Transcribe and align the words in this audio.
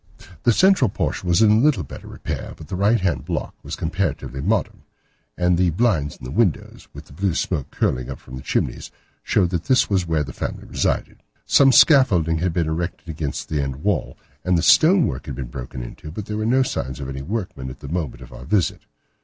The 0.41 0.51
central 0.51 0.89
portion 0.89 1.29
was 1.29 1.43
in 1.43 1.61
little 1.61 1.83
better 1.83 2.07
repair, 2.07 2.55
but 2.57 2.69
the 2.69 2.75
right 2.75 2.99
hand 2.99 3.23
block 3.23 3.53
was 3.61 3.75
comparatively 3.75 4.41
modern, 4.41 4.81
and 5.37 5.59
the 5.59 5.69
blinds 5.69 6.17
in 6.17 6.23
the 6.23 6.31
windows, 6.31 6.87
with 6.91 7.05
the 7.05 7.13
blue 7.13 7.35
smoke 7.35 7.69
curling 7.69 8.09
up 8.09 8.17
from 8.19 8.35
the 8.35 8.41
chimneys, 8.41 8.89
showed 9.21 9.51
that 9.51 9.65
this 9.65 9.91
was 9.91 10.07
where 10.07 10.23
the 10.23 10.33
family 10.33 10.65
resided. 10.65 11.21
Some 11.45 11.71
scaffolding 11.71 12.39
had 12.39 12.51
been 12.51 12.67
erected 12.67 13.09
against 13.09 13.47
the 13.47 13.61
end 13.61 13.83
wall, 13.83 14.17
and 14.43 14.57
the 14.57 14.63
stone 14.63 15.05
work 15.05 15.27
had 15.27 15.35
been 15.35 15.49
broken 15.53 15.83
into, 15.83 16.09
but 16.09 16.25
there 16.25 16.37
were 16.37 16.47
no 16.47 16.63
signs 16.63 16.99
of 16.99 17.07
any 17.07 17.21
workmen 17.21 17.69
at 17.69 17.81
the 17.81 17.87
moment 17.87 18.23
of 18.23 18.33
our 18.33 18.45
visit. 18.45 18.81